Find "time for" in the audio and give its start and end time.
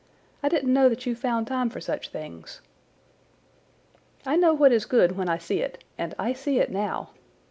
1.45-1.79